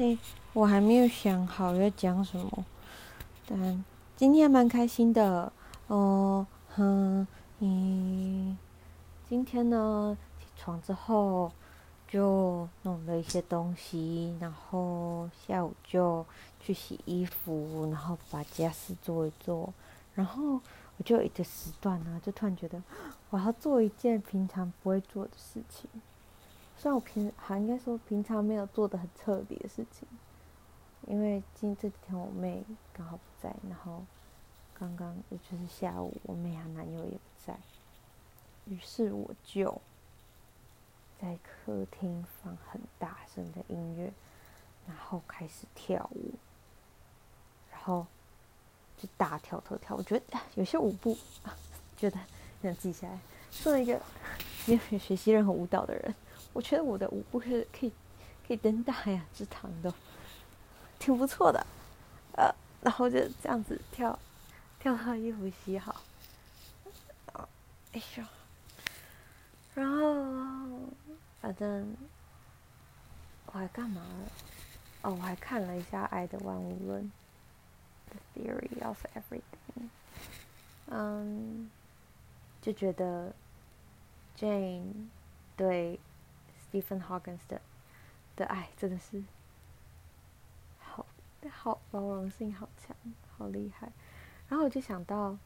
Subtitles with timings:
[0.00, 0.16] 嘿，
[0.54, 2.64] 我还没有想好要讲什么，
[3.46, 3.84] 但
[4.16, 5.52] 今天蛮开心的
[5.88, 6.46] 哦。
[6.70, 7.26] 哼，
[7.58, 8.56] 嗯，
[9.28, 11.52] 今天呢，起床之后
[12.08, 16.24] 就弄了一些东西，然后下午就
[16.58, 19.70] 去洗衣服，然后把家事做一做，
[20.14, 20.54] 然后
[20.96, 22.82] 我就有一个时段呢，就突然觉得
[23.28, 25.90] 我要做一件平常不会做的事情。
[26.80, 30.08] 虽然我平还应该说平常没有做的很彻底的事情，
[31.06, 32.64] 因为今这几天我妹
[32.94, 34.02] 刚好不在，然后
[34.72, 37.54] 刚刚也就是下午我妹她男友也不在，
[38.64, 39.78] 于是我就
[41.20, 44.10] 在客厅放很大声的音乐，
[44.88, 46.32] 然后开始跳舞，
[47.70, 48.06] 然后
[48.96, 49.94] 就大跳特跳。
[49.94, 51.54] 我觉得有些舞步啊，
[51.98, 52.18] 觉得
[52.62, 53.18] 想记下来。
[53.50, 54.00] 作为一个
[54.64, 56.14] 没有学习任何舞蹈的人。
[56.52, 57.92] 我觉得我的舞步是可以
[58.46, 59.94] 可以登大雅之堂的，
[60.98, 61.64] 挺不错的，
[62.36, 64.18] 呃，然后就这样子跳，
[64.80, 66.00] 跳到衣服洗好，
[67.92, 68.24] 哎呦，
[69.74, 70.90] 然后
[71.40, 71.96] 反正
[73.46, 74.30] 我还干嘛了？
[75.02, 77.04] 哦，我还看了一下《爱的万物论》
[78.34, 79.88] （The Theory of Everything），
[80.88, 81.70] 嗯，
[82.60, 83.32] 就觉得
[84.36, 85.06] Jane
[85.56, 86.00] 对。
[86.70, 87.60] Stephen Hawking 的
[88.36, 89.22] 的爱真的是
[90.78, 91.04] 好
[91.50, 92.96] 好包容性好强，
[93.36, 93.90] 好厉害。
[94.48, 95.36] 然后我就想到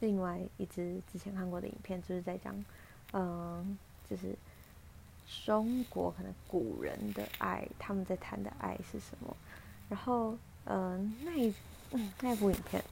[0.00, 2.64] 另外一支之前看过的影片，就是在讲，
[3.12, 4.36] 嗯，就是
[5.44, 9.36] 中国可能古人的爱，他们在谈的爱是什么。
[9.88, 11.54] 然后，嗯，那一
[11.92, 12.82] 嗯那部影片。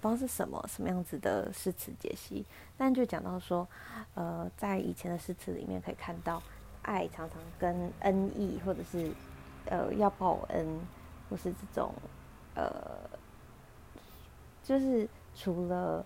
[0.00, 3.68] 不知道是什么什么样子的诗词解析，但就讲到说，
[4.14, 6.42] 呃，在以前的诗词里面可以看到，
[6.82, 9.12] 爱常常跟恩义，或者是
[9.66, 10.66] 呃要报恩，
[11.28, 11.92] 或是这种
[12.54, 12.72] 呃，
[14.62, 16.02] 就是除了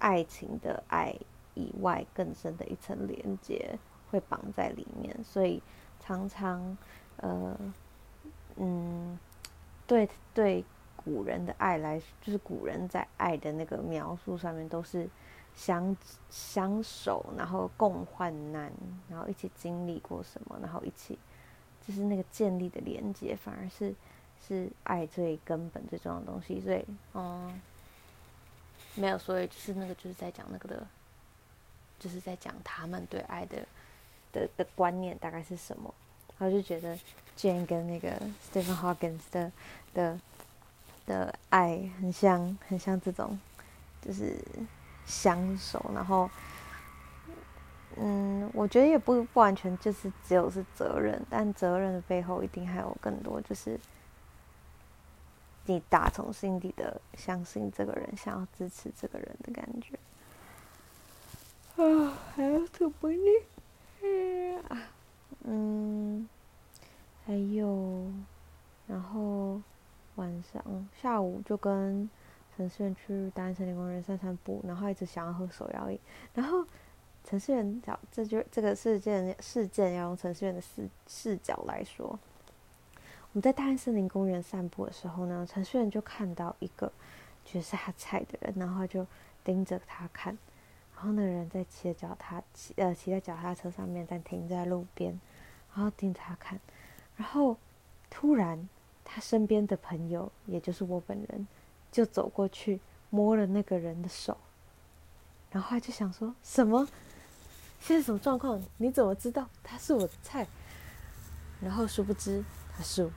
[0.00, 1.14] 爱情的爱
[1.54, 3.78] 以外，更深的一层连接
[4.10, 5.62] 会绑在里面，所以
[6.00, 6.76] 常常
[7.18, 7.56] 呃
[8.56, 9.16] 嗯
[9.86, 10.64] 对对。
[11.02, 15.08] 古人的爱来，就是古人在爱的那个描述上面，都是
[15.56, 15.96] 相
[16.28, 18.70] 相守，然后共患难，
[19.08, 21.18] 然后一起经历过什么，然后一起
[21.86, 23.94] 就是那个建立的连接，反而是
[24.46, 26.60] 是爱最根本最重要的东西。
[26.60, 26.84] 所以，
[27.14, 27.60] 嗯，
[28.94, 30.86] 没有，所以就是那个就是在讲那个的，
[31.98, 33.66] 就是在讲他们对爱的
[34.32, 35.94] 的的观念大概是什么。
[36.38, 36.94] 然后就觉得
[37.36, 38.20] Jane 跟那个
[38.52, 39.50] Stephen Hawking 的
[39.94, 40.20] 的。
[41.10, 43.36] 的爱很像，很像这种，
[44.00, 44.36] 就是
[45.04, 45.90] 相守。
[45.92, 46.30] 然后，
[47.96, 53.78] 嗯，我觉得也不不完全就是只有是责任，但责任的背后一定还有更多，就是
[55.66, 59.98] 你打从心底的相信这个人，想要支持这个人的感觉。
[61.82, 63.28] 啊，还有什么呢？
[65.42, 66.28] 嗯，
[67.26, 68.12] 还有，
[68.86, 69.60] 然后。
[70.16, 72.08] 晚上下午就跟
[72.54, 75.98] 陈思远去大安森林公园散散步，然后一直想要喝手摇饮。
[76.34, 76.66] 然后
[77.24, 82.18] 陈思远讲，这就这个事件事件要用陈思远的视视角来说。
[82.96, 86.92] 我们在大安森林公园散步的时候呢，陈思远就看到一个
[87.44, 89.06] 觉得是他菜的人，然后就
[89.42, 90.36] 盯着他看。
[90.96, 95.18] 然后那个人在骑着脚踏骑呃骑在脚踏车上面，但停在路边，
[95.74, 96.60] 然后盯着他看。
[97.16, 97.56] 然后
[98.10, 98.68] 突然。
[99.04, 101.46] 他身边的朋友，也就是我本人，
[101.90, 102.80] 就走过去
[103.10, 104.36] 摸了那个人的手，
[105.50, 106.86] 然后他就想说什么？
[107.80, 108.62] 现在什么状况？
[108.76, 110.46] 你怎么知道他是我的菜？
[111.60, 112.44] 然后殊不知
[112.76, 113.10] 他是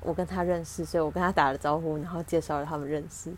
[0.00, 3.32] 我跟他认识，所以我跟他打了招呼，然后介绍了他们认识。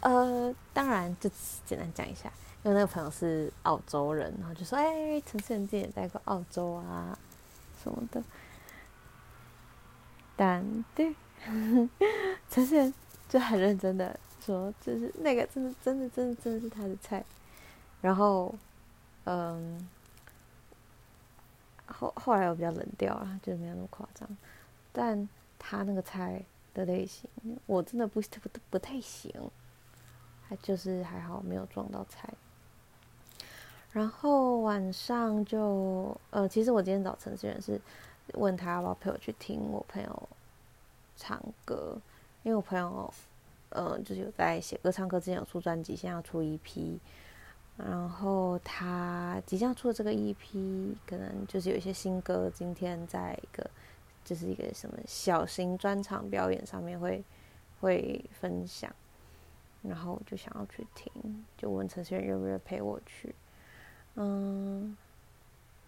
[0.00, 1.30] 呃，当然就
[1.64, 2.30] 简单讲一下，
[2.62, 7.18] 因为那个朋友是澳洲人，然后就说：“哎，陈思远也在过澳洲啊，
[7.82, 8.22] 什么的。”
[10.34, 11.14] 但对，
[12.48, 12.92] 陈思远
[13.28, 17.24] 就很认真的说，就是那个真的真的真的真的是他的菜。
[18.00, 18.54] 然后，
[19.24, 19.88] 嗯，
[21.86, 24.28] 后后来我比较冷掉了，就没有那么夸张。
[24.92, 26.42] 但他那个菜
[26.74, 27.28] 的类型，
[27.66, 29.32] 我真的不不不太行，
[30.48, 32.28] 还就是还好没有撞到菜。
[33.92, 37.80] 然后晚上就，呃，其实我今天找陈思远是。
[38.34, 40.28] 问他要不要陪我去听我朋友
[41.16, 42.00] 唱歌，
[42.42, 43.12] 因为我朋友，
[43.70, 46.98] 呃，就是有在写歌唱歌之前有出专辑，现在要出 EP，
[47.76, 53.70] 然后他即将出的这个 EP，可能就是有一些新歌，今天在一个
[54.24, 57.22] 就是一个什么小型专场表演上面会
[57.80, 58.94] 会分享，
[59.82, 63.34] 然后我就想要去听，就问陈思远愿不愿意陪我去，
[64.14, 64.96] 嗯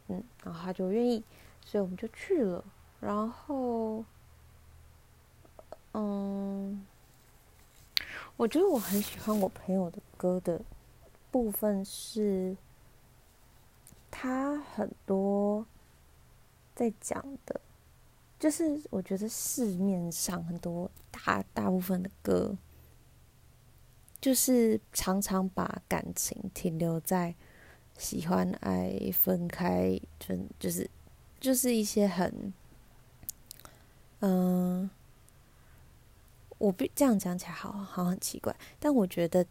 [0.08, 1.22] 嗯，然后他就愿意，
[1.64, 2.64] 所以我们就去了，
[3.00, 4.04] 然后
[5.92, 6.84] 嗯，
[8.36, 10.60] 我觉得我很喜欢我朋友的歌的
[11.30, 12.56] 部分是，
[14.10, 15.66] 他很多
[16.74, 17.60] 在讲的。
[18.36, 22.54] 就是我觉得市面上很多大大部分的歌，
[24.20, 27.34] 就是常常把感情停留在
[27.96, 30.90] 喜欢、爱、分开，就就是
[31.44, 32.52] 就是一些很，
[34.20, 34.90] 嗯、呃，
[36.56, 39.44] 我这样讲起来好好很奇怪，但我觉得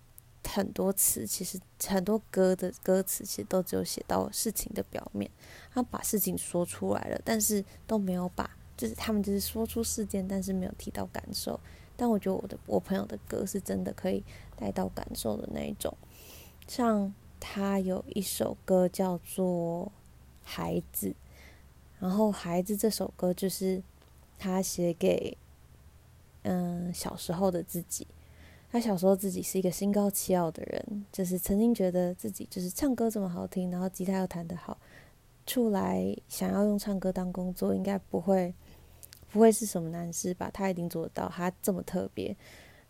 [0.44, 5.30] 很多词其实很多歌的歌词其实都只有写到事情的表面，
[5.72, 8.50] 他把事情说出来了，但是都没有把。
[8.76, 11.60] 就是他们就是说出事件，但是没有提到感受。
[11.96, 14.24] 但我觉得我的我朋友的歌是真的可以
[14.58, 15.96] 带到感受的那一种。
[16.68, 19.86] 像他有一首歌叫做
[20.44, 21.10] 《孩子》，
[22.04, 23.82] 然后《孩子》这首歌就是
[24.38, 25.38] 他写给
[26.42, 28.06] 嗯小时候的自己。
[28.70, 34.78] 他小时候自己是一个心高气傲的人，就是曾经觉得自己就是唱歌这么好听，然后吉他又弹得好，
[35.46, 38.54] 出来想要用唱歌当工作，应该不会。
[39.32, 40.52] 不会是什么难事吧？
[40.54, 41.28] 他一定做得到。
[41.28, 42.36] 他这么特别，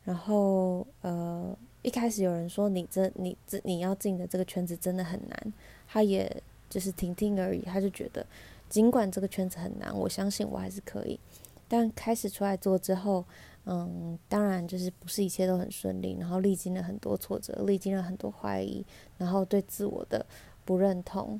[0.03, 5.53] 然后呃，一开始有人说你这你这你要进的这个圈子真的很难，
[5.87, 7.61] 他也就是听听而已。
[7.61, 8.27] 他就觉得，
[8.73, 11.19] 尽管这个圈子很难，我相信我还是可以。
[11.67, 13.23] 但开始出来做之后，
[13.65, 18.83] 嗯，当然就是不是一切都很顺利，然后历经了很多挫折，历经了很多怀疑，
[19.19, 20.25] 然后对自我的
[20.65, 21.39] 不认同，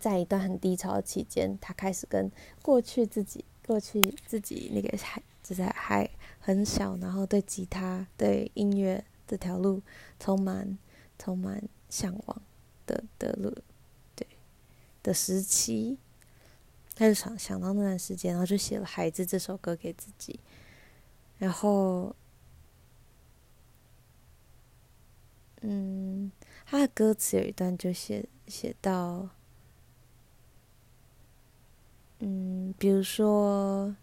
[0.00, 3.44] 在一段很低潮的期间，他开始跟过去自己。
[3.66, 6.08] 过去自己那个还就是还
[6.40, 9.82] 很小，然后对吉他、对音乐这条路
[10.18, 10.78] 充满
[11.18, 12.42] 充满向往
[12.86, 13.54] 的的路，
[14.16, 14.26] 对
[15.02, 15.98] 的时期，
[16.98, 20.40] 他就想想到那段时间，然后就写了《孩子》这首歌给自己，
[21.38, 22.12] 然后，
[25.60, 26.32] 嗯，
[26.66, 29.28] 他的歌词有一段就写写到。
[32.18, 33.94] 嗯，比如说，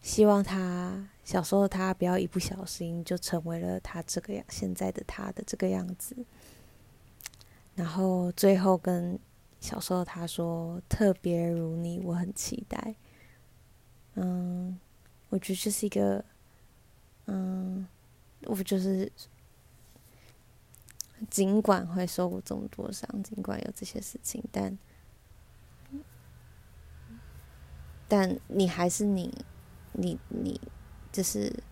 [0.00, 6.16] 希望他小时候他不要一不小心就成为了他这个样现在的他的这个样子。
[7.74, 9.18] 然后最后跟
[9.60, 12.94] 小时候他说：“特别如你，我很期待。”
[14.14, 14.78] 嗯，
[15.28, 16.24] 我觉得这是一个，
[17.26, 17.86] 嗯，
[18.42, 19.10] 我就是
[21.30, 24.78] 尽管会受过这么多伤，尽管有这些事情，但。
[28.10, 29.44] 但你还是你，
[29.92, 30.58] 你你，
[31.12, 31.62] 就是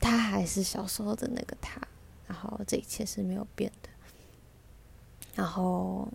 [0.00, 1.78] 他还是小时候的那个他，
[2.26, 3.90] 然后这一切是没有变的，
[5.34, 6.10] 然后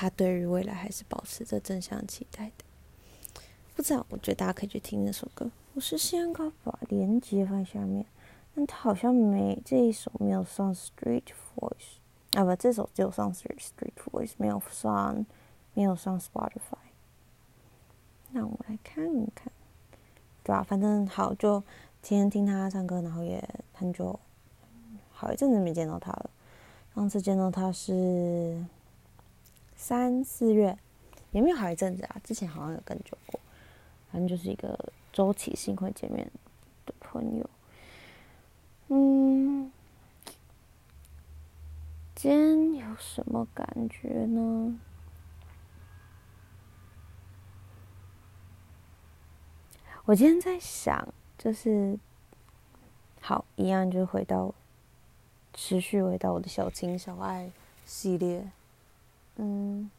[0.00, 2.64] 他对于未来还是保持着正向期待的。
[3.76, 5.50] 不知道，我觉得大家可以去听那首歌。
[5.74, 8.06] 我是先搞把链接放下面，
[8.54, 11.24] 但他好像没这一首没有上 Street
[11.54, 11.98] Voice
[12.32, 15.26] 啊，不，这首只有上 Street Street Voice，没有上
[15.74, 16.78] 没有上 Spotify。
[18.30, 19.52] 那我们来看一看，
[20.42, 20.62] 对吧？
[20.62, 21.60] 反正好，就
[22.00, 24.18] 天天听他唱歌，然后也很久，
[25.10, 26.30] 好一阵子没见到他了。
[26.94, 28.64] 上次见到他是
[29.80, 30.78] 三四月，
[31.32, 32.20] 也没有好一阵子啊。
[32.22, 33.40] 之前好像有更久过，
[34.12, 34.78] 反正就是一个
[35.10, 36.30] 周期性会见面
[36.84, 37.50] 的朋友。
[38.88, 39.72] 嗯，
[42.14, 44.78] 今天有什么感觉呢？
[50.04, 51.08] 我今天在想，
[51.38, 51.98] 就是
[53.22, 54.54] 好一样，就回到
[55.54, 57.50] 持续回到我的小情小爱
[57.86, 58.52] 系列，
[59.40, 59.90] 嗯，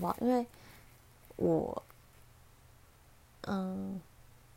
[0.00, 0.46] 哇，因为
[1.36, 1.82] 我，
[3.46, 3.98] 嗯，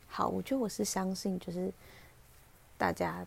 [0.07, 1.71] 好，我觉得我是相信，就是
[2.77, 3.25] 大家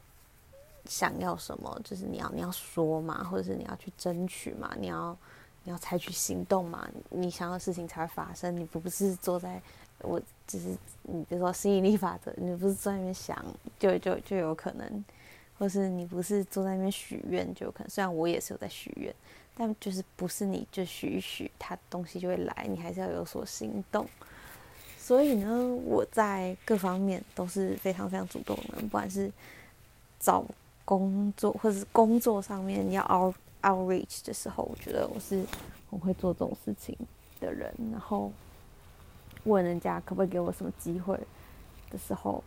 [0.85, 5.17] 想要什么，就是你要你要说嘛，或者是你要去争取嘛，你要
[5.65, 9.61] 你要采取行动嘛，你想要的事情才会发生，你不不是坐在。
[10.03, 13.45] 我就是你，比如说吸引力法则，你不是坐在那边想，
[13.81, 15.05] 就就就有可能，
[15.59, 17.91] 或是你不是坐在那边许愿，就有可能。
[17.91, 19.13] 虽然我也是有在许愿，
[19.59, 24.07] 但就是不是你就许一许，它东西就会来，你还是要有所行动。
[24.97, 29.31] 所以呢，我在各方面都是非常非常主动的，不管是
[30.21, 30.45] 找
[30.85, 35.45] 工作或者是工作上面要 out outreach 的时候，我觉得我是
[35.91, 36.97] 很会做这种事情
[37.41, 38.33] 的人，然后。
[39.45, 41.19] 问人家可不可以给我什么机会
[41.91, 42.43] 的时候，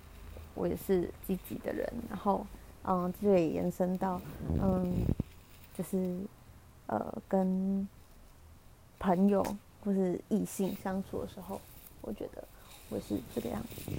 [0.53, 1.91] 我也是积极的人。
[2.09, 2.45] 然后，
[2.83, 4.21] 嗯，这也延伸到，
[4.61, 4.93] 嗯，
[5.75, 6.15] 就是
[6.91, 7.87] 呃，跟
[8.99, 9.41] 朋友
[9.81, 11.59] 或是异性相处的时候，
[12.01, 12.43] 我觉得
[12.89, 13.91] 我是这个样子。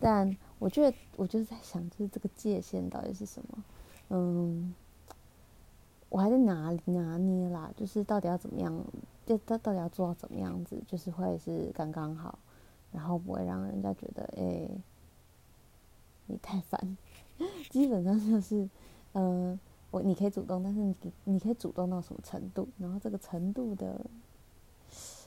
[0.00, 3.64] 但我觉得，我就是在想，就是这个界限到底是什么？
[4.08, 4.74] 嗯，
[6.08, 8.74] 我还在拿拿捏啦，就是到底要怎么样，
[9.26, 12.38] 就到到底要做到怎么样子，就是会是刚刚好，
[12.90, 14.66] 然后不会让人家觉得，哎、
[16.26, 16.96] 你太烦。
[17.68, 18.66] 基本上就是，
[19.12, 20.94] 嗯，我你可以主动，但是你
[21.24, 22.68] 你可以主动到什么程度？
[22.78, 24.00] 然后这个程度的，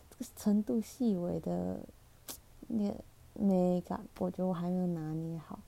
[0.09, 1.79] 这个程度细微的，
[2.67, 2.95] 那个
[3.33, 5.59] 美感，我觉得我还没有拿捏好，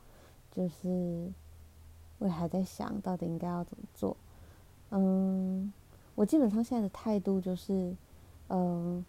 [0.52, 1.32] 就是。
[2.18, 4.16] 我还在想到底应该要怎么做，
[4.92, 5.72] 嗯，
[6.16, 7.94] 我基本上现在的态度就是，
[8.48, 9.06] 嗯，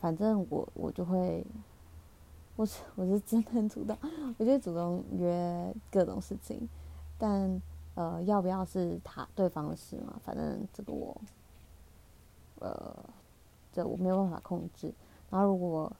[0.00, 1.44] 反正我我就会，
[2.54, 3.98] 我是我是真的很主动，
[4.38, 6.68] 我就主动约各种事情，
[7.18, 7.60] 但
[7.94, 11.20] 呃要不要是他对方的事嘛，反正这个我，
[12.60, 12.96] 呃，
[13.72, 14.92] 这我没有办法控制，
[15.30, 15.92] 然后如果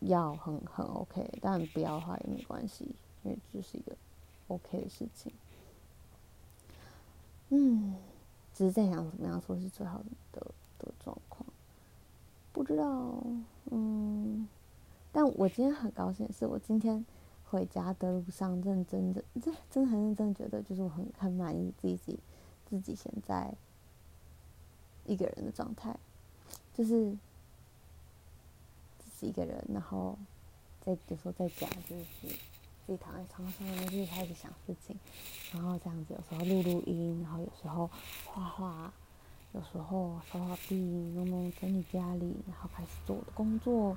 [0.00, 3.96] 要很很 OK，但不要的话也没关系，因为这是一个。
[4.48, 5.32] OK 的事情，
[7.48, 7.94] 嗯，
[8.52, 10.40] 只是在想怎么样说是最好的
[10.78, 11.46] 的状况，
[12.52, 13.14] 不知道，
[13.70, 14.46] 嗯，
[15.10, 17.02] 但我今天很高兴的是，我今天
[17.52, 22.18] 回家的路上，认真的，这真的很认真，觉得就是我很很满意自己
[22.68, 23.52] 自己现在
[25.04, 25.94] 一个人的状态，
[26.72, 27.12] 就是
[28.98, 30.18] 自己一个人，然后
[30.80, 32.36] 在有时候在家就是。
[32.84, 34.98] 自己躺在床上，然后就开始想事情，
[35.52, 37.88] 然后这样子，有时候录录音，然后有时候
[38.26, 38.92] 画画，
[39.52, 40.74] 有时候刷刷地、
[41.14, 43.96] 弄弄整理家里，然后开始做我的工作，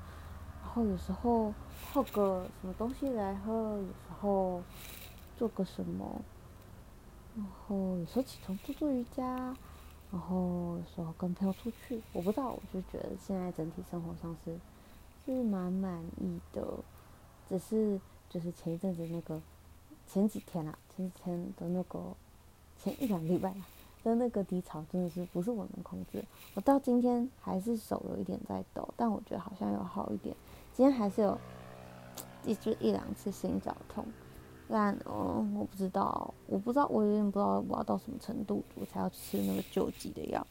[0.75, 1.53] 然后有时候
[1.93, 4.61] 泡个什么东西来喝，有时候
[5.37, 6.21] 做个什么，
[7.37, 9.55] 然后有时候起床做做瑜伽，
[10.11, 14.59] 然后有时候跟朋友出去，我不知道，我就觉得现在整体生活上是
[15.25, 16.61] 是蛮满意的，
[17.47, 17.99] 只是。
[18.27, 19.39] 就是前一阵子那个，
[20.07, 22.01] 前几天啊，前几天的那个，
[22.75, 23.65] 前一两礼拜啊
[24.05, 26.23] 的那个低潮，真的是不是我能控制。
[26.53, 30.35] 我到今天还是手有一点在抖，但我觉得好像有好一点。
[30.73, 31.37] 今天还是有
[32.45, 34.05] 一就一两次心绞痛，
[34.69, 40.45] 但嗯，我不知道，我不知道，我有点不知道我要到什么程度，我才要吃那个救急的药。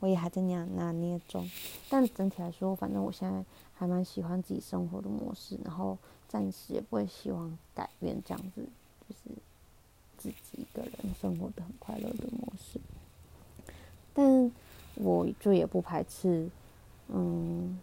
[0.00, 1.48] 我也还在那样拿捏中，
[1.88, 3.44] 但整体来说，反正我现在
[3.74, 5.98] 还蛮喜欢自己生活的模式，然后。
[6.26, 8.68] 暂时也不会希望改变这样子，
[9.08, 9.36] 就是
[10.16, 12.80] 自己一个人生活的很快乐的模式。
[14.14, 14.50] 但
[14.94, 16.48] 我就也不排斥，
[17.08, 17.78] 嗯，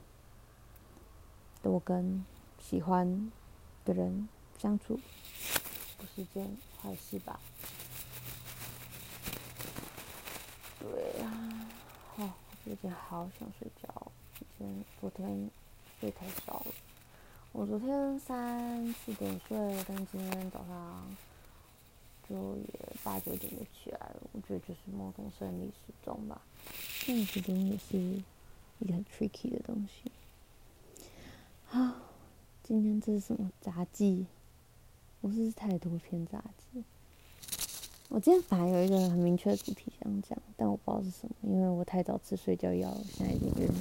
[1.61, 2.25] 多跟
[2.57, 3.29] 喜欢
[3.83, 4.97] 的人相处，
[5.97, 7.37] 不是件坏事吧？
[10.79, 11.67] 对啊，
[12.15, 12.29] 好，
[12.63, 15.49] 最近好想睡觉，今天昨天
[15.99, 16.67] 睡太少了。
[17.51, 21.05] 我昨天三四点睡，但今天早上
[22.29, 24.15] 就也八九点就起来了。
[24.31, 26.41] 我觉得就是某种生理时钟吧。
[27.07, 30.11] 嗯，这种也是一个很 tricky 的东西。
[31.65, 31.93] 好，
[32.63, 34.25] 今天这是什么杂技？
[35.21, 36.83] 不是太多篇杂记？
[38.09, 43.73] 我今天反而有一个很明确的主题想讲，但我不知道是什么，因为我太早吃睡觉药了，现在已经晕了。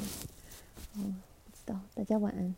[0.94, 2.54] 嗯，不知道，大家晚安。